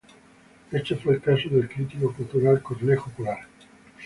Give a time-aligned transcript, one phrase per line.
[0.71, 3.39] Este fue el caso del crítico cultural Cornejo Polar.